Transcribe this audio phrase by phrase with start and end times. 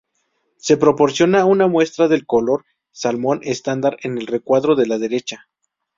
[0.57, 5.47] Se proporciona una muestra del color salmón estándar en el recuadro de la derecha.